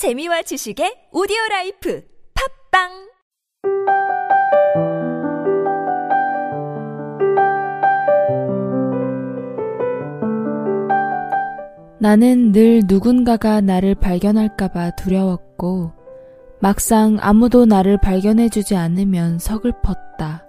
재미와 0.00 0.40
지식의 0.40 1.12
오디오 1.12 1.36
라이프 1.50 2.02
팟빵 2.32 2.88
나는 12.00 12.52
늘 12.52 12.80
누군가가 12.88 13.60
나를 13.60 13.94
발견할까봐 13.94 14.92
두려웠고, 14.96 15.92
막상 16.60 17.18
아무도 17.20 17.66
나를 17.66 17.98
발견해주지 17.98 18.76
않으면 18.76 19.38
서글펐다. 19.38 20.46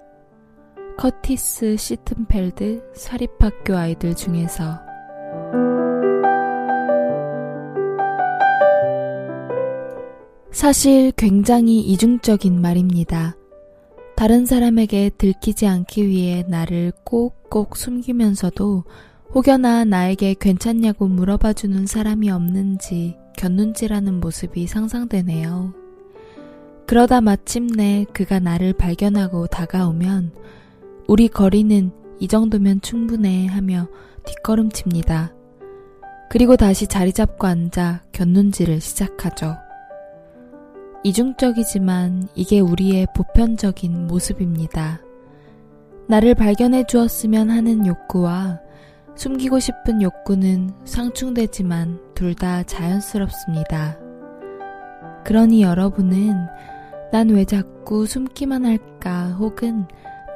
커티스 0.98 1.76
시튼펠드 1.76 2.92
사립학교 2.94 3.76
아이들 3.76 4.16
중에서 4.16 4.80
사실 10.52 11.12
굉장히 11.16 11.80
이중적인 11.80 12.60
말입니다. 12.60 13.36
다른 14.16 14.46
사람에게 14.46 15.12
들키지 15.18 15.66
않기 15.66 16.08
위해 16.08 16.44
나를 16.48 16.92
꼭꼭 17.06 17.78
숨기면서도 17.78 18.84
혹여나 19.34 19.86
나에게 19.86 20.36
괜찮냐고 20.40 21.08
물어봐주는 21.08 21.88
사람이 21.88 22.30
없는지 22.30 23.16
곁눈질하는 23.38 24.20
모습이 24.20 24.68
상상되네요. 24.68 25.74
그러다 26.86 27.22
마침내 27.22 28.06
그가 28.12 28.40
나를 28.40 28.74
발견하고 28.74 29.48
다가오면 29.48 30.34
우리 31.08 31.30
거리는 31.30 31.92
이 32.20 32.28
정도면 32.28 32.82
충분해 32.82 33.48
하며 33.48 33.88
뒷걸음칩니다. 34.26 35.34
그리고 36.30 36.58
다시 36.58 36.88
자리 36.88 37.14
잡고 37.14 37.48
앉아 37.48 38.04
곁눈질을 38.12 38.82
시작하죠. 38.82 39.56
이중적이지만 41.04 42.28
이게 42.36 42.60
우리의 42.60 43.08
보편적인 43.16 44.08
모습입니다. 44.08 45.02
나를 46.08 46.36
발견해 46.36 46.84
주었으면 46.86 47.50
하는 47.50 47.88
욕구와 47.88 48.60
숨기고 49.16 49.60
싶은 49.60 50.02
욕구는 50.02 50.72
상충되지만 50.86 52.00
둘 52.16 52.36
다 52.36 52.64
자연스럽습니다. 52.64 53.98
그러니 55.24 55.62
여러분은 55.64 56.36
난 57.12 57.30
왜 57.30 57.46
자꾸 57.46 58.06
숨기만 58.06 58.66
할까 58.66 59.30
혹은 59.40 59.86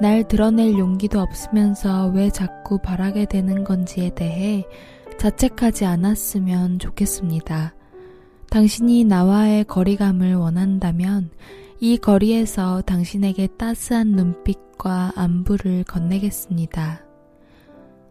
날 0.01 0.27
드러낼 0.27 0.77
용기도 0.77 1.19
없으면서 1.21 2.07
왜 2.07 2.29
자꾸 2.29 2.79
바라게 2.79 3.25
되는 3.25 3.63
건지에 3.63 4.09
대해 4.13 4.65
자책하지 5.17 5.85
않았으면 5.85 6.79
좋겠습니다. 6.79 7.73
당신이 8.55 9.03
나와의 9.03 9.65
거리감을 9.65 10.35
원한다면 10.35 11.29
이 11.81 11.97
거리에서 11.97 12.79
당신에게 12.83 13.47
따스한 13.57 14.11
눈빛과 14.11 15.11
안부를 15.17 15.83
건네겠습니다. 15.83 17.03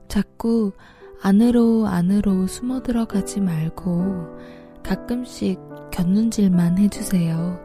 자꾸 0.07 0.73
안으로 1.23 1.87
안으로 1.87 2.47
숨어 2.47 2.83
들어가지 2.83 3.41
말고 3.41 4.37
가끔씩 4.83 5.59
곁눈질만 5.91 6.77
해주세요. 6.77 7.59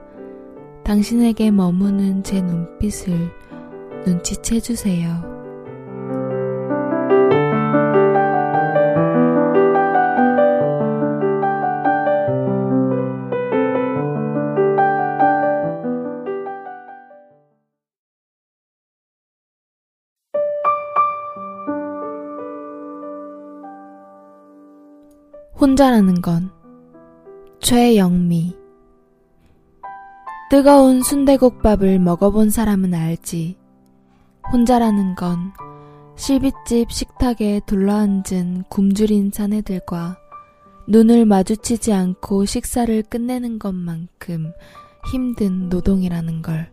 당신에게 0.86 1.52
머무는 1.52 2.24
제 2.24 2.42
눈빛을 2.42 3.30
눈치채주세요. 4.06 5.39
혼자라는 25.60 26.22
건 26.22 26.50
최영미 27.60 28.56
뜨거운 30.50 31.04
순대국밥을 31.04 32.00
먹어본 32.00 32.50
사람은 32.50 32.94
알지. 32.94 33.58
혼자라는 34.54 35.16
건 35.16 35.52
실빗집 36.16 36.90
식탁에 36.90 37.60
둘러앉은 37.66 38.64
굶주린 38.70 39.32
사내들과 39.32 40.18
눈을 40.88 41.26
마주치지 41.26 41.92
않고 41.92 42.46
식사를 42.46 43.04
끝내는 43.04 43.60
것만큼 43.60 44.54
힘든 45.12 45.68
노동이라는 45.68 46.42
걸. 46.42 46.72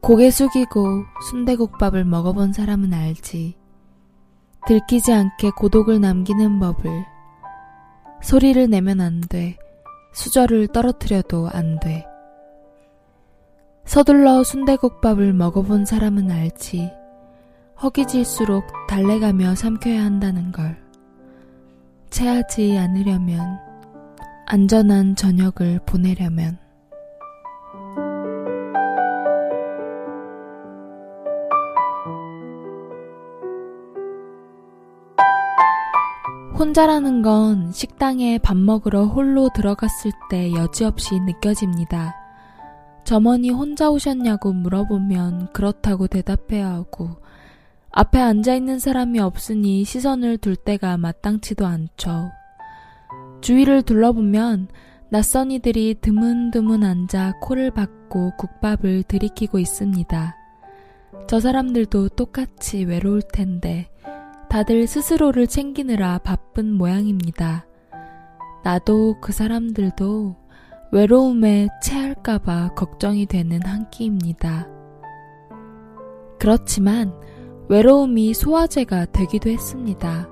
고개 0.00 0.32
숙이고 0.32 1.04
순대국밥을 1.30 2.04
먹어본 2.04 2.52
사람은 2.52 2.92
알지. 2.92 3.57
들키지 4.68 5.14
않게 5.14 5.52
고독을 5.52 5.98
남기는 5.98 6.58
법을. 6.58 7.06
소리를 8.20 8.68
내면 8.68 9.00
안 9.00 9.22
돼. 9.22 9.56
수저를 10.12 10.68
떨어뜨려도 10.68 11.48
안 11.50 11.80
돼. 11.80 12.04
서둘러 13.86 14.44
순대국밥을 14.44 15.32
먹어본 15.32 15.86
사람은 15.86 16.30
알지. 16.30 16.92
허기질수록 17.82 18.62
달래가며 18.88 19.54
삼켜야 19.54 20.04
한다는 20.04 20.52
걸. 20.52 20.76
체하지 22.10 22.76
않으려면, 22.76 23.40
안전한 24.44 25.16
저녁을 25.16 25.80
보내려면. 25.86 26.58
혼자라는 36.58 37.22
건 37.22 37.70
식당에 37.70 38.38
밥 38.38 38.56
먹으러 38.56 39.04
홀로 39.04 39.48
들어갔을 39.54 40.10
때 40.28 40.52
여지없이 40.52 41.20
느껴집니다. 41.20 42.16
점원이 43.04 43.50
혼자 43.50 43.90
오셨냐고 43.90 44.52
물어보면 44.52 45.52
그렇다고 45.52 46.08
대답해야 46.08 46.68
하고, 46.68 47.10
앞에 47.92 48.20
앉아있는 48.20 48.80
사람이 48.80 49.20
없으니 49.20 49.84
시선을 49.84 50.38
둘 50.38 50.56
때가 50.56 50.96
마땅치도 50.96 51.64
않죠. 51.64 52.32
주위를 53.40 53.82
둘러보면 53.82 54.66
낯선 55.10 55.52
이들이 55.52 55.98
드문드문 56.00 56.82
앉아 56.82 57.34
코를 57.40 57.70
박고 57.70 58.32
국밥을 58.36 59.04
들이키고 59.04 59.60
있습니다. 59.60 60.36
저 61.28 61.38
사람들도 61.38 62.08
똑같이 62.10 62.84
외로울 62.84 63.22
텐데, 63.22 63.88
다들 64.48 64.86
스스로를 64.86 65.46
챙기느라 65.46 66.18
바쁜 66.18 66.72
모양입니다. 66.72 67.66
나도 68.64 69.16
그 69.20 69.32
사람들도 69.32 70.36
외로움에 70.90 71.68
체할까봐 71.82 72.74
걱정이 72.74 73.26
되는 73.26 73.60
한 73.62 73.90
끼입니다. 73.90 74.66
그렇지만 76.38 77.12
외로움이 77.68 78.32
소화제가 78.32 79.06
되기도 79.06 79.50
했습니다. 79.50 80.28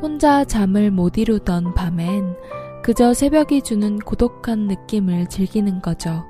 혼자 0.00 0.44
잠을 0.44 0.90
못 0.90 1.18
이루던 1.18 1.74
밤엔 1.74 2.36
그저 2.82 3.12
새벽이 3.12 3.62
주는 3.62 3.98
고독한 3.98 4.68
느낌을 4.68 5.26
즐기는 5.28 5.82
거죠. 5.82 6.24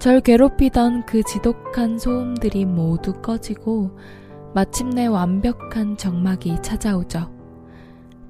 절 0.00 0.20
괴롭히던 0.20 1.06
그 1.06 1.22
지독한 1.22 1.98
소음들이 1.98 2.64
모두 2.64 3.12
꺼지고 3.20 3.96
마침내 4.54 5.06
완벽한 5.06 5.96
정막이 5.96 6.60
찾아오죠. 6.62 7.30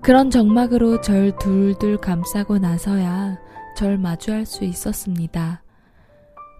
그런 0.03 0.31
정막으로 0.31 1.01
절 1.01 1.37
둘둘 1.39 1.99
감싸고 1.99 2.59
나서야 2.59 3.39
절 3.77 3.99
마주할 3.99 4.47
수 4.47 4.65
있었습니다. 4.65 5.63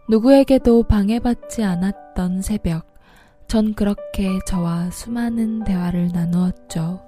누구에게도 0.09 0.85
방해받지 0.85 1.63
않았던 1.63 2.43
새벽, 2.43 2.87
전 3.47 3.75
그렇게 3.75 4.39
저와 4.47 4.91
수많은 4.91 5.65
대화를 5.65 6.11
나누었죠. 6.13 7.01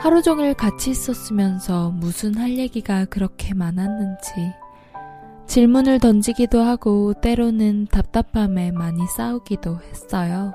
하루 0.00 0.22
종일 0.22 0.54
같이 0.54 0.90
있었으면서 0.90 1.90
무슨 1.90 2.36
할 2.36 2.58
얘기가 2.58 3.06
그렇게 3.06 3.54
많았는지, 3.54 4.52
질문을 5.46 5.98
던지기도 5.98 6.60
하고 6.62 7.14
때로는 7.14 7.86
답답함에 7.90 8.70
많이 8.70 9.06
싸우기도 9.16 9.80
했어요. 9.80 10.52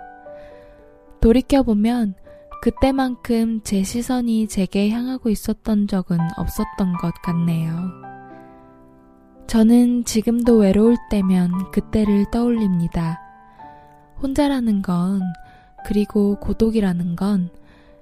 돌이켜보면 1.22 2.16
그때만큼 2.62 3.62
제 3.64 3.84
시선이 3.84 4.48
제게 4.48 4.90
향하고 4.90 5.30
있었던 5.30 5.88
적은 5.88 6.18
없었던 6.38 6.94
것 6.98 7.14
같네요. 7.22 7.74
저는 9.48 10.06
지금도 10.06 10.58
외로울 10.58 10.96
때면 11.10 11.72
그때를 11.72 12.26
떠올립니다. 12.32 13.20
혼자라는 14.22 14.82
건, 14.82 15.22
그리고 15.86 16.36
고독이라는 16.40 17.16
건 17.16 17.50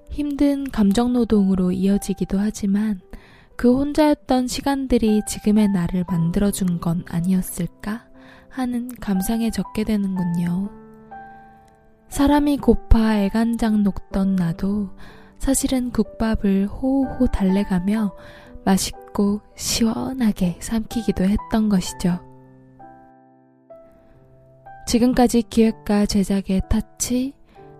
힘든 0.09 0.69
감정노동으로 0.69 1.71
이어지기도 1.71 2.39
하지만 2.39 2.99
그 3.55 3.75
혼자였던 3.75 4.47
시간들이 4.47 5.21
지금의 5.27 5.69
나를 5.69 6.05
만들어준 6.07 6.79
건 6.79 7.03
아니었을까 7.07 8.05
하는 8.49 8.89
감상에 8.99 9.51
적게 9.51 9.83
되는군요. 9.83 10.86
사람이 12.09 12.57
고파 12.57 13.17
애간장 13.17 13.83
녹던 13.83 14.35
나도 14.35 14.89
사실은 15.37 15.91
국밥을 15.91 16.67
호호호 16.67 17.27
달래가며 17.27 18.15
맛있고 18.65 19.41
시원하게 19.55 20.57
삼키기도 20.59 21.23
했던 21.23 21.69
것이죠. 21.69 22.19
지금까지 24.87 25.43
기획과 25.43 26.05
제작의 26.05 26.61
타치, 26.69 27.33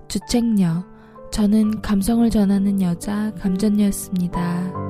주책녀, 0.08 0.86
저는 1.32 1.82
감성을 1.82 2.30
전하는 2.30 2.82
여자 2.82 3.34
감전녀였습니다. 3.36 4.87